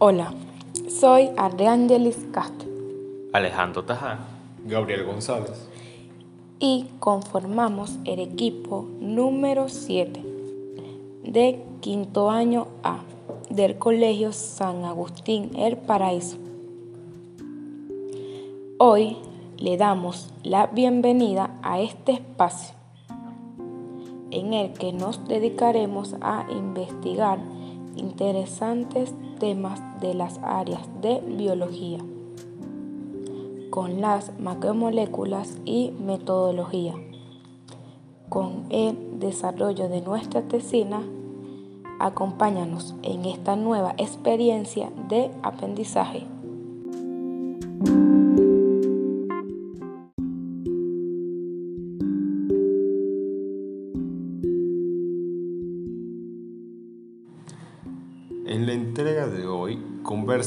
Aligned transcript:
Hola, 0.00 0.32
soy 0.88 1.28
Ardeangelis 1.36 2.28
Castro. 2.30 2.68
Alejandro 3.32 3.82
Tajá. 3.82 4.20
Gabriel 4.64 5.04
González. 5.04 5.68
Y 6.60 6.86
conformamos 7.00 7.98
el 8.04 8.20
equipo 8.20 8.86
número 9.00 9.68
7 9.68 10.22
de 11.24 11.64
quinto 11.80 12.30
año 12.30 12.68
A 12.84 13.00
del 13.50 13.76
Colegio 13.76 14.30
San 14.30 14.84
Agustín 14.84 15.50
El 15.56 15.76
Paraíso. 15.76 16.36
Hoy 18.78 19.16
le 19.56 19.76
damos 19.78 20.32
la 20.44 20.68
bienvenida 20.68 21.58
a 21.64 21.80
este 21.80 22.12
espacio 22.12 22.76
en 24.30 24.54
el 24.54 24.74
que 24.74 24.92
nos 24.92 25.26
dedicaremos 25.26 26.14
a 26.20 26.46
investigar 26.52 27.40
interesantes 27.98 29.12
temas 29.38 29.80
de 30.00 30.14
las 30.14 30.38
áreas 30.42 30.82
de 31.02 31.20
biología 31.20 31.98
con 33.70 34.00
las 34.00 34.38
macromoléculas 34.40 35.56
y 35.64 35.92
metodología. 36.04 36.94
Con 38.28 38.64
el 38.70 39.20
desarrollo 39.20 39.88
de 39.88 40.00
nuestra 40.00 40.42
tesina, 40.42 41.02
acompáñanos 42.00 42.94
en 43.02 43.24
esta 43.24 43.56
nueva 43.56 43.94
experiencia 43.98 44.90
de 45.08 45.30
aprendizaje. 45.42 46.26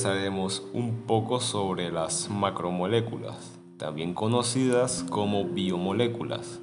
Conversaremos 0.02 0.64
un 0.74 1.04
poco 1.06 1.40
sobre 1.40 1.92
las 1.92 2.28
macromoléculas, 2.28 3.60
también 3.78 4.16
conocidas 4.16 5.06
como 5.12 5.46
biomoléculas. 5.46 6.60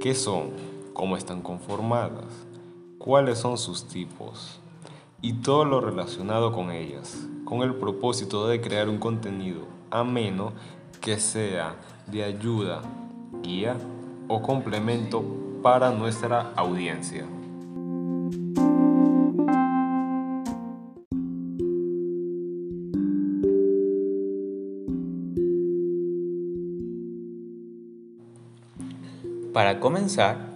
¿Qué 0.00 0.16
son? 0.16 0.50
¿Cómo 0.92 1.16
están 1.16 1.42
conformadas? 1.42 2.24
¿Cuáles 2.98 3.38
son 3.38 3.56
sus 3.56 3.86
tipos? 3.86 4.58
Y 5.22 5.34
todo 5.34 5.64
lo 5.64 5.80
relacionado 5.80 6.50
con 6.50 6.72
ellas, 6.72 7.28
con 7.44 7.62
el 7.62 7.72
propósito 7.76 8.48
de 8.48 8.60
crear 8.60 8.88
un 8.88 8.98
contenido 8.98 9.60
ameno 9.92 10.52
que 11.00 11.20
sea 11.20 11.76
de 12.08 12.24
ayuda, 12.24 12.82
guía 13.44 13.76
o 14.26 14.42
complemento 14.42 15.22
para 15.62 15.92
nuestra 15.92 16.50
audiencia. 16.56 17.26
Para 29.56 29.80
comenzar, 29.80 30.50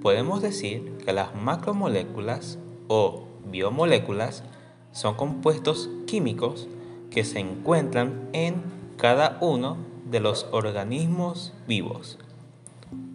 podemos 0.00 0.40
decir 0.40 0.96
que 1.04 1.12
las 1.12 1.34
macromoléculas 1.34 2.58
o 2.88 3.24
biomoléculas 3.44 4.42
son 4.90 5.16
compuestos 5.16 5.90
químicos 6.06 6.66
que 7.10 7.24
se 7.24 7.40
encuentran 7.40 8.30
en 8.32 8.62
cada 8.96 9.36
uno 9.42 9.76
de 10.10 10.20
los 10.20 10.46
organismos 10.50 11.52
vivos. 11.66 12.18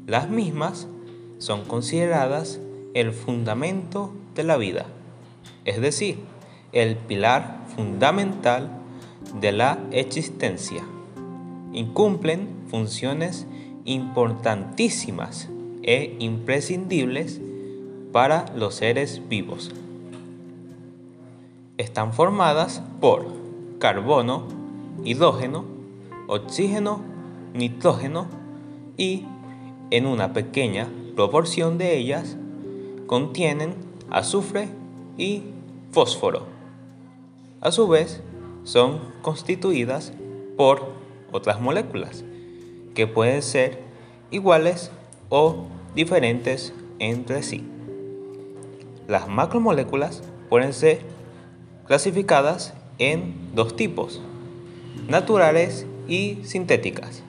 Las 0.06 0.30
mismas 0.30 0.88
son 1.40 1.66
consideradas 1.66 2.60
el 2.94 3.12
fundamento 3.12 4.14
de 4.36 4.44
la 4.44 4.58
vida, 4.58 4.86
es 5.66 5.82
decir, 5.82 6.20
el 6.74 6.96
pilar 6.96 7.62
fundamental 7.76 8.70
de 9.42 9.52
la 9.52 9.80
existencia. 9.90 10.84
Incumplen 11.74 12.50
funciones 12.68 13.48
importantísimas 13.86 15.50
e 15.82 16.16
imprescindibles 16.20 17.42
para 18.12 18.46
los 18.56 18.76
seres 18.76 19.22
vivos. 19.28 19.72
Están 21.78 22.14
formadas 22.14 22.82
por 23.02 23.26
carbono, 23.80 24.48
hidrógeno, 25.04 25.66
oxígeno, 26.28 27.02
nitrógeno 27.54 28.28
y 28.98 29.26
en 29.92 30.06
una 30.06 30.34
pequeña 30.34 30.88
proporción 31.16 31.78
de 31.78 31.98
ellas 31.98 32.38
contienen 33.08 33.76
azufre 34.10 34.70
y 35.18 35.44
fósforo. 35.92 36.48
A 37.62 37.72
su 37.72 37.88
vez, 37.88 38.22
son 38.64 39.00
constituidas 39.22 40.14
por 40.56 40.94
otras 41.32 41.60
moléculas 41.60 42.24
que 42.94 43.08
pueden 43.08 43.42
ser 43.42 43.80
iguales 44.32 44.92
o 45.30 45.66
diferentes 45.96 46.74
entre 47.00 47.44
sí. 47.44 47.68
Las 49.08 49.28
macromoléculas 49.28 50.24
pueden 50.50 50.74
ser 50.74 51.02
clasificadas 51.88 52.74
en 53.00 53.34
dos 53.54 53.76
tipos, 53.76 54.22
naturales 55.08 55.86
y 56.08 56.40
sintéticas. 56.44 57.24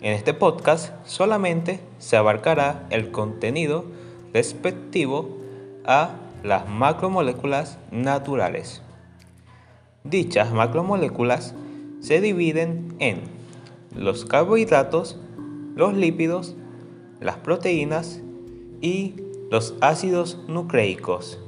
En 0.00 0.12
este 0.12 0.34
podcast 0.34 0.92
solamente 1.06 1.80
se 1.98 2.16
abarcará 2.16 2.86
el 2.90 3.10
contenido 3.10 3.84
respectivo 4.32 5.38
a 5.84 6.10
las 6.42 6.68
macromoléculas 6.68 7.78
naturales. 7.90 8.82
Dichas 10.04 10.52
macromoléculas 10.52 11.54
se 12.00 12.20
dividen 12.20 12.94
en 12.98 13.35
los 13.96 14.24
carbohidratos, 14.24 15.18
los 15.74 15.94
lípidos, 15.94 16.54
las 17.20 17.36
proteínas 17.36 18.22
y 18.80 19.14
los 19.50 19.74
ácidos 19.80 20.38
nucleicos. 20.48 21.38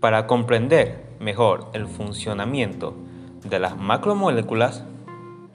Para 0.00 0.26
comprender 0.26 1.06
mejor 1.20 1.68
el 1.72 1.86
funcionamiento 1.86 2.94
de 3.44 3.58
las 3.58 3.78
macromoléculas, 3.78 4.84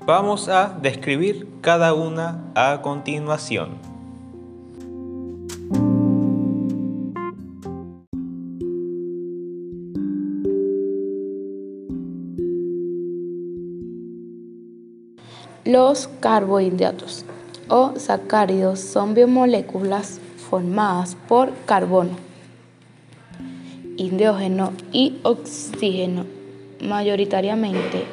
vamos 0.05 0.49
a 0.49 0.77
describir 0.81 1.47
cada 1.61 1.93
una 1.93 2.51
a 2.55 2.81
continuación. 2.81 3.88
Los 15.69 16.07
carbohidratos 16.19 17.25
o 17.67 17.93
sacáridos 17.95 18.79
son 18.79 19.13
biomoléculas 19.13 20.19
formadas 20.49 21.15
por 21.27 21.53
carbono, 21.67 22.17
hidrógeno 23.95 24.73
y 24.91 25.19
oxígeno 25.21 26.25
mayoritariamente 26.81 28.05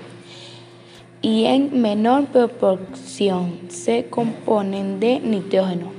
y 1.23 1.47
en 1.47 1.81
menor 1.81 2.27
proporción 2.27 3.59
se 3.71 4.05
componen 4.11 5.01
de 5.01 5.19
nitrógeno, 5.21 5.93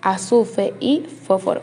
azufre 0.00 0.72
y 0.80 1.00
fósforo 1.00 1.60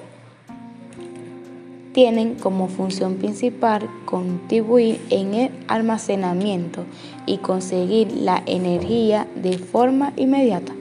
tienen 1.98 2.36
como 2.36 2.68
función 2.68 3.16
principal 3.16 3.90
contribuir 4.06 5.02
en 5.10 5.34
el 5.34 5.52
almacenamiento 5.68 6.86
y 7.26 7.40
conseguir 7.40 8.12
la 8.12 8.44
energía 8.46 9.26
de 9.34 9.58
forma 9.58 10.14
inmediata. 10.16 10.76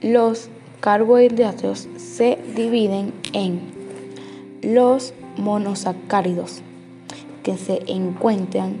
Los 0.00 0.48
carbohidratos 0.80 1.86
se 1.98 2.36
dividen 2.56 3.12
en 3.32 3.60
los 4.62 5.14
monosacáridos, 5.36 6.62
que 7.44 7.56
se 7.56 7.78
encuentran 7.86 8.74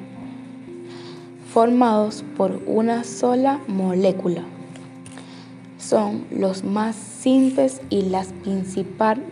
formados 1.54 2.24
por 2.36 2.60
una 2.66 3.04
sola 3.04 3.60
molécula 3.68 4.42
son 5.92 6.24
los 6.30 6.64
más 6.64 7.11
y 7.24 8.02
la 8.02 8.24
principal 8.42 9.22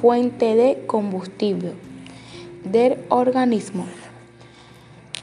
fuente 0.00 0.54
de 0.54 0.86
combustible 0.86 1.72
del 2.64 2.96
organismo. 3.10 3.84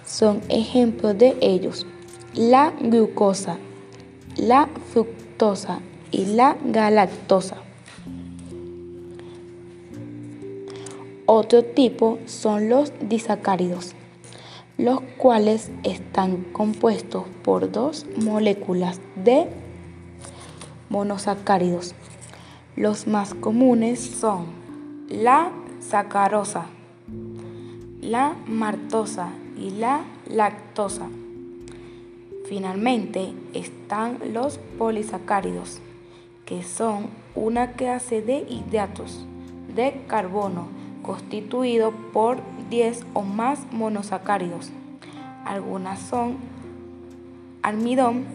Son 0.05 0.41
ejemplos 0.49 1.17
de 1.17 1.35
ellos 1.41 1.87
la 2.35 2.73
glucosa, 2.79 3.57
la 4.37 4.69
fructosa 4.93 5.79
y 6.11 6.25
la 6.25 6.57
galactosa. 6.63 7.57
Otro 11.25 11.63
tipo 11.63 12.19
son 12.27 12.69
los 12.69 12.93
disacáridos, 13.01 13.93
los 14.77 15.01
cuales 15.17 15.71
están 15.83 16.43
compuestos 16.51 17.23
por 17.43 17.71
dos 17.71 18.05
moléculas 18.17 18.99
de 19.15 19.47
monosacáridos, 20.89 21.95
Los 22.81 23.05
más 23.05 23.35
comunes 23.35 23.99
son 23.99 24.47
la 25.07 25.51
sacarosa, 25.81 26.65
la 28.01 28.33
martosa 28.47 29.29
y 29.55 29.69
la 29.69 30.01
lactosa. 30.27 31.07
Finalmente 32.49 33.33
están 33.53 34.17
los 34.33 34.57
polisacáridos, 34.79 35.79
que 36.43 36.63
son 36.63 37.05
una 37.35 37.73
clase 37.73 38.23
de 38.23 38.47
hidratos 38.49 39.27
de 39.75 40.01
carbono 40.07 40.65
constituido 41.03 41.91
por 42.11 42.39
10 42.71 43.05
o 43.13 43.21
más 43.21 43.59
monosacáridos. 43.71 44.71
Algunas 45.45 45.99
son 45.99 46.37
almidón, 47.61 48.25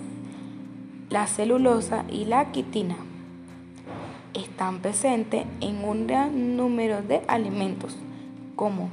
la 1.10 1.26
celulosa 1.26 2.04
y 2.08 2.26
la 2.26 2.52
quitina. 2.52 2.96
Están 4.36 4.80
presentes 4.80 5.46
en 5.62 5.82
un 5.82 6.06
gran 6.06 6.58
número 6.58 7.00
de 7.00 7.22
alimentos 7.26 7.96
como 8.54 8.90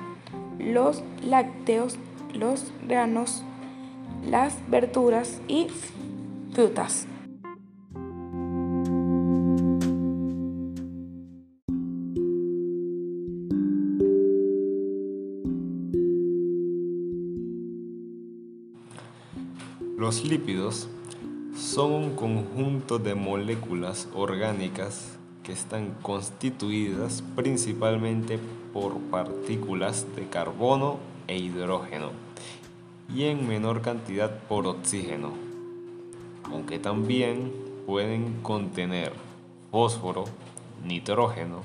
los 0.57 1.03
lácteos, 1.21 1.97
los 2.33 2.71
granos, 2.87 3.43
las 4.25 4.57
verduras 4.69 5.41
y 5.49 5.67
frutas. 6.53 7.07
Los 19.97 20.23
lípidos 20.23 20.87
son 21.53 21.91
un 21.91 22.15
conjunto 22.15 22.97
de 22.97 23.13
moléculas 23.13 24.07
orgánicas 24.13 25.17
que 25.43 25.51
están 25.51 25.93
constituidas 26.01 27.23
principalmente 27.35 28.39
por 28.71 28.97
partículas 28.97 30.05
de 30.15 30.27
carbono 30.27 30.97
e 31.27 31.37
hidrógeno 31.37 32.11
y 33.13 33.25
en 33.25 33.47
menor 33.47 33.81
cantidad 33.81 34.39
por 34.47 34.65
oxígeno, 34.65 35.31
aunque 36.45 36.79
también 36.79 37.51
pueden 37.85 38.41
contener 38.41 39.11
fósforo, 39.71 40.25
nitrógeno 40.85 41.61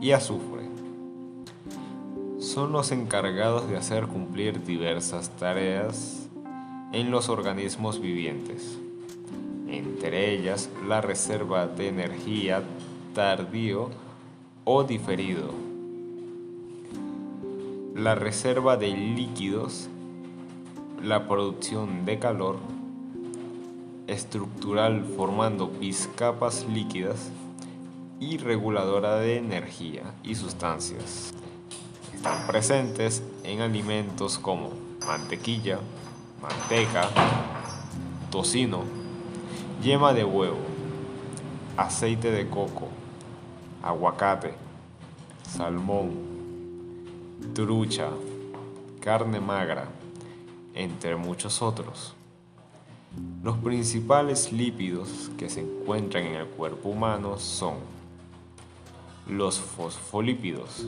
y 0.00 0.12
azufre. 0.12 0.68
Son 2.38 2.72
los 2.72 2.92
encargados 2.92 3.68
de 3.68 3.76
hacer 3.76 4.06
cumplir 4.06 4.64
diversas 4.64 5.30
tareas 5.30 6.28
en 6.92 7.10
los 7.10 7.28
organismos 7.28 8.00
vivientes, 8.00 8.78
entre 9.66 10.34
ellas 10.34 10.70
la 10.86 11.00
reserva 11.00 11.66
de 11.66 11.88
energía 11.88 12.62
tardío 13.14 13.90
o 14.64 14.84
diferido, 14.84 15.52
la 17.94 18.14
reserva 18.14 18.76
de 18.76 18.88
líquidos 18.88 19.88
la 21.02 21.28
producción 21.28 22.04
de 22.04 22.18
calor 22.18 22.56
estructural 24.08 25.04
formando 25.16 25.68
biscapas 25.68 26.66
líquidas 26.66 27.30
y 28.18 28.38
reguladora 28.38 29.16
de 29.16 29.36
energía 29.36 30.14
y 30.24 30.34
sustancias. 30.34 31.32
Están 32.14 32.46
presentes 32.48 33.22
en 33.44 33.60
alimentos 33.60 34.38
como 34.38 34.72
mantequilla, 35.06 35.78
manteca, 36.42 37.08
tocino, 38.30 38.82
yema 39.82 40.12
de 40.14 40.24
huevo, 40.24 40.58
aceite 41.78 42.32
de 42.32 42.48
coco, 42.48 42.88
aguacate, 43.84 44.52
salmón, 45.48 46.10
trucha, 47.54 48.10
carne 48.98 49.38
magra, 49.38 49.86
entre 50.74 51.14
muchos 51.14 51.62
otros. 51.62 52.14
Los 53.44 53.58
principales 53.58 54.52
lípidos 54.52 55.30
que 55.38 55.48
se 55.48 55.60
encuentran 55.60 56.24
en 56.24 56.34
el 56.34 56.46
cuerpo 56.48 56.88
humano 56.88 57.38
son 57.38 57.76
los 59.28 59.60
fosfolípidos, 59.60 60.84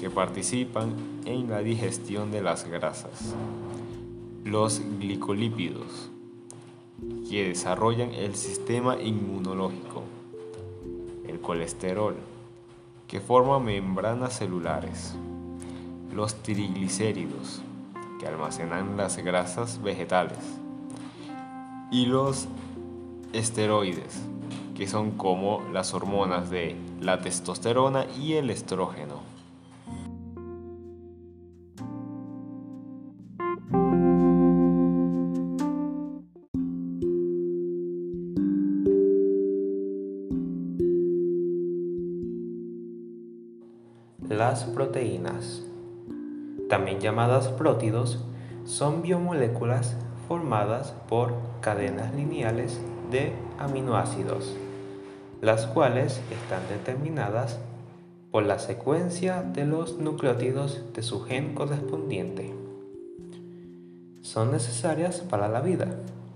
que 0.00 0.10
participan 0.10 0.92
en 1.24 1.48
la 1.48 1.60
digestión 1.60 2.32
de 2.32 2.42
las 2.42 2.64
grasas, 2.64 3.36
los 4.44 4.82
glicolípidos, 4.98 6.10
que 7.30 7.46
desarrollan 7.46 8.12
el 8.12 8.34
sistema 8.34 9.00
inmunológico, 9.00 10.02
colesterol, 11.42 12.16
que 13.08 13.20
forma 13.20 13.58
membranas 13.58 14.38
celulares, 14.38 15.14
los 16.14 16.36
triglicéridos, 16.36 17.60
que 18.18 18.26
almacenan 18.26 18.96
las 18.96 19.18
grasas 19.18 19.82
vegetales. 19.82 20.38
Y 21.90 22.06
los 22.06 22.48
esteroides, 23.34 24.22
que 24.74 24.86
son 24.86 25.10
como 25.10 25.62
las 25.72 25.92
hormonas 25.92 26.48
de 26.48 26.76
la 27.00 27.20
testosterona 27.20 28.06
y 28.18 28.34
el 28.34 28.48
estrógeno. 28.48 29.20
Las 44.52 44.64
proteínas 44.64 45.62
también 46.68 47.00
llamadas 47.00 47.48
prótidos, 47.48 48.22
son 48.66 49.00
biomoléculas 49.00 49.96
formadas 50.28 50.92
por 51.08 51.32
cadenas 51.62 52.14
lineales 52.14 52.78
de 53.10 53.32
aminoácidos, 53.58 54.54
las 55.40 55.64
cuales 55.64 56.20
están 56.30 56.68
determinadas 56.68 57.60
por 58.30 58.42
la 58.42 58.58
secuencia 58.58 59.42
de 59.42 59.64
los 59.64 59.96
nucleótidos 59.96 60.84
de 60.92 61.02
su 61.02 61.22
gen 61.22 61.54
correspondiente. 61.54 62.54
Son 64.20 64.52
necesarias 64.52 65.20
para 65.20 65.48
la 65.48 65.62
vida, 65.62 65.86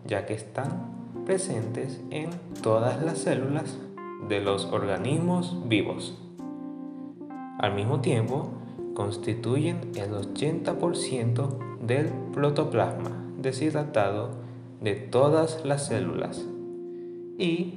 ya 0.07 0.25
que 0.25 0.33
están 0.33 1.13
presentes 1.27 2.01
en 2.09 2.31
todas 2.63 3.03
las 3.03 3.19
células 3.19 3.77
de 4.27 4.41
los 4.41 4.65
organismos 4.65 5.69
vivos. 5.69 6.23
Al 7.59 7.75
mismo 7.75 8.01
tiempo, 8.01 8.51
constituyen 8.95 9.79
el 9.95 10.13
80% 10.13 11.79
del 11.81 12.09
protoplasma 12.33 13.11
deshidratado 13.39 14.31
de 14.81 14.95
todas 14.95 15.65
las 15.65 15.87
células 15.87 16.45
y 17.39 17.75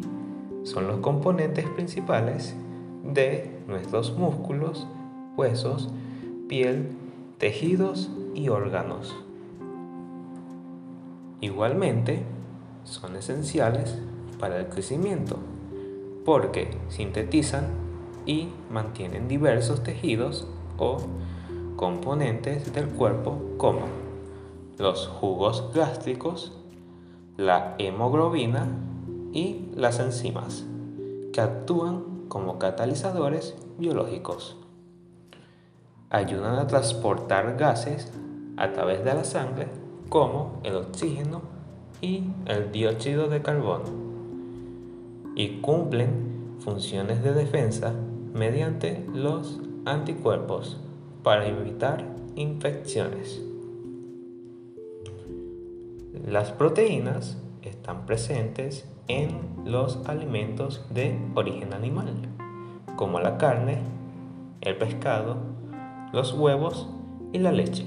son 0.63 0.87
los 0.87 0.99
componentes 0.99 1.65
principales 1.69 2.55
de 3.03 3.49
nuestros 3.67 4.17
músculos, 4.17 4.85
huesos, 5.37 5.89
piel, 6.47 6.89
tejidos 7.37 8.09
y 8.35 8.49
órganos. 8.49 9.15
Igualmente, 11.39 12.23
son 12.83 13.15
esenciales 13.15 13.97
para 14.39 14.59
el 14.59 14.67
crecimiento 14.67 15.37
porque 16.25 16.69
sintetizan 16.89 17.88
y 18.29 18.47
mantienen 18.69 19.27
diversos 19.27 19.81
tejidos 19.81 20.45
o 20.77 20.97
componentes 21.75 22.71
del 22.71 22.87
cuerpo 22.87 23.41
como 23.57 23.87
los 24.77 25.07
jugos 25.07 25.71
gástricos, 25.73 26.55
la 27.37 27.73
hemoglobina 27.79 28.67
y 29.33 29.71
las 29.75 29.99
enzimas, 29.99 30.63
que 31.33 31.41
actúan 31.41 32.27
como 32.27 32.59
catalizadores 32.59 33.55
biológicos. 33.79 34.57
Ayudan 36.11 36.59
a 36.59 36.67
transportar 36.67 37.57
gases 37.57 38.13
a 38.57 38.71
través 38.73 39.03
de 39.03 39.15
la 39.15 39.23
sangre 39.23 39.69
como 40.09 40.59
el 40.61 40.75
oxígeno 40.75 41.41
y 41.99 42.25
el 42.45 42.71
dióxido 42.71 43.27
de 43.27 43.41
carbono 43.41 43.85
y 45.33 45.61
cumplen 45.61 46.57
funciones 46.59 47.23
de 47.23 47.33
defensa 47.33 47.95
mediante 48.33 49.05
los 49.13 49.59
anticuerpos 49.85 50.79
para 51.23 51.47
evitar 51.47 52.05
infecciones. 52.35 53.41
Las 56.25 56.51
proteínas 56.51 57.37
están 57.61 58.05
presentes 58.05 58.87
en 59.07 59.39
los 59.65 59.99
alimentos 60.07 60.85
de 60.93 61.19
origen 61.35 61.73
animal, 61.73 62.13
como 62.95 63.19
la 63.19 63.37
carne, 63.37 63.79
el 64.61 64.77
pescado, 64.77 65.37
los 66.13 66.33
huevos 66.33 66.87
y 67.33 67.39
la 67.39 67.51
leche. 67.51 67.85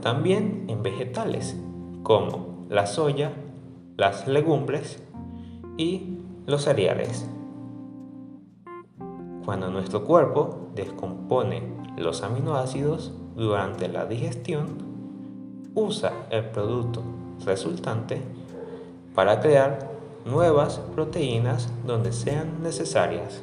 También 0.00 0.64
en 0.68 0.82
vegetales, 0.82 1.56
como 2.02 2.66
la 2.68 2.86
soya, 2.86 3.32
las 3.96 4.26
legumbres 4.26 5.02
y 5.76 6.18
los 6.46 6.62
cereales. 6.62 7.28
Cuando 9.44 9.70
nuestro 9.70 10.04
cuerpo 10.04 10.68
descompone 10.76 11.62
los 11.96 12.22
aminoácidos 12.22 13.12
durante 13.34 13.88
la 13.88 14.06
digestión, 14.06 14.68
usa 15.74 16.12
el 16.30 16.44
producto 16.50 17.02
resultante 17.44 18.22
para 19.16 19.40
crear 19.40 19.90
nuevas 20.24 20.78
proteínas 20.94 21.68
donde 21.84 22.12
sean 22.12 22.62
necesarias. 22.62 23.42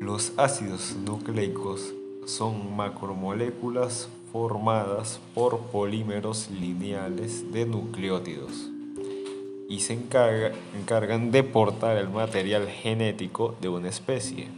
Los 0.00 0.32
ácidos 0.38 0.96
nucleicos 1.04 1.92
son 2.26 2.76
macromoléculas 2.76 4.08
formadas 4.32 5.20
por 5.32 5.60
polímeros 5.60 6.50
lineales 6.50 7.52
de 7.52 7.66
nucleótidos 7.66 8.70
y 9.68 9.80
se 9.80 9.94
encargan 9.94 11.30
de 11.30 11.42
portar 11.44 11.96
el 11.96 12.08
material 12.08 12.66
genético 12.66 13.54
de 13.60 13.68
una 13.68 13.88
especie. 13.88 14.48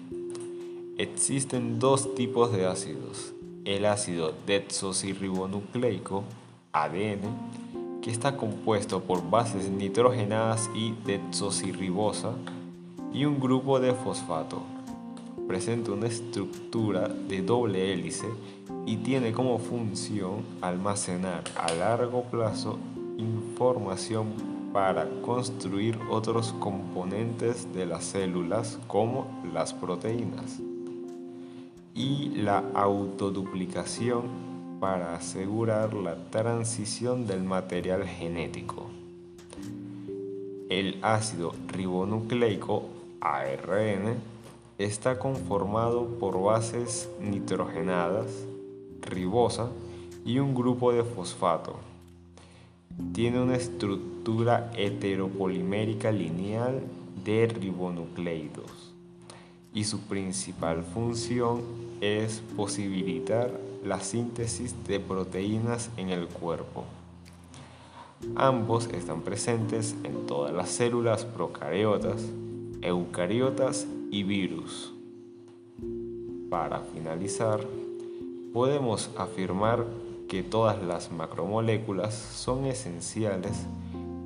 Existen 0.97 1.79
dos 1.79 2.15
tipos 2.15 2.53
de 2.53 2.67
ácidos. 2.67 3.35
El 3.65 3.85
ácido 3.85 4.35
desoxirribonucleico, 4.47 6.25
ADN, 6.73 8.01
que 8.03 8.11
está 8.11 8.37
compuesto 8.37 9.01
por 9.01 9.29
bases 9.29 9.69
nitrogenadas 9.69 10.71
y 10.75 10.95
desoxirribosa, 11.05 12.33
y 13.13 13.27
un 13.27 13.39
grupo 13.39 13.79
de 13.79 13.93
fosfato. 13.93 14.63
Presenta 15.49 15.93
una 15.93 16.07
estructura 16.07 17.09
de 17.09 17.41
doble 17.41 17.93
hélice 17.93 18.29
y 18.85 18.99
tiene 18.99 19.33
como 19.33 19.59
función 19.59 20.43
almacenar 20.61 21.43
a 21.57 21.73
largo 21.73 22.25
plazo 22.25 22.79
información 23.17 24.27
para 24.75 25.09
construir 25.23 25.99
otros 26.11 26.53
componentes 26.61 27.73
de 27.73 27.87
las 27.87 28.05
células 28.05 28.79
como 28.87 29.43
las 29.53 29.73
proteínas 29.73 30.61
y 31.95 32.29
la 32.37 32.63
autoduplicación 32.75 34.25
para 34.81 35.17
asegurar 35.17 35.95
la 35.95 36.17
transición 36.31 37.27
del 37.27 37.43
material 37.43 38.07
genético. 38.07 38.87
El 40.69 40.99
ácido 41.03 41.55
ribonucleico 41.69 42.85
ARN 43.23 44.38
está 44.79 45.19
conformado 45.19 46.07
por 46.19 46.41
bases 46.41 47.09
nitrogenadas, 47.21 48.33
ribosa 49.03 49.71
y 50.25 50.39
un 50.39 50.55
grupo 50.55 50.93
de 50.93 51.03
fosfato 51.03 51.77
tiene 53.13 53.41
una 53.41 53.55
estructura 53.55 54.73
heteropolimérica 54.77 56.11
lineal 56.11 56.83
de 57.25 57.47
ribonucleidos 57.47 58.93
y 59.73 59.85
su 59.85 60.01
principal 60.01 60.83
función 60.83 61.63
es 62.01 62.43
posibilitar 62.57 63.53
la 63.85 64.01
síntesis 64.01 64.75
de 64.87 64.99
proteínas 64.99 65.91
en 65.97 66.09
el 66.09 66.27
cuerpo. 66.27 66.85
Ambos 68.35 68.89
están 68.89 69.23
presentes 69.23 69.95
en 70.03 70.27
todas 70.27 70.53
las 70.53 70.71
células 70.71 71.25
procariotas, 71.25 72.25
eucariotas 72.83 73.87
y 74.11 74.23
virus. 74.23 74.93
Para 76.51 76.81
finalizar, 76.81 77.61
podemos 78.53 79.11
afirmar 79.17 79.87
que 80.29 80.43
todas 80.43 80.83
las 80.83 81.11
macromoléculas 81.11 82.13
son 82.15 82.67
esenciales 82.67 83.67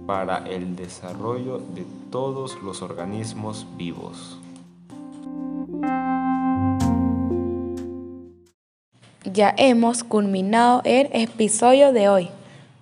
para 0.07 0.39
el 0.49 0.75
desarrollo 0.77 1.59
de 1.59 1.85
todos 2.11 2.61
los 2.63 2.83
organismos 2.83 3.67
vivos. 3.77 4.39
Ya 9.25 9.55
hemos 9.57 10.05
culminado 10.05 10.83
el 10.85 11.09
episodio 11.13 11.93
de 11.93 12.09
hoy. 12.09 12.29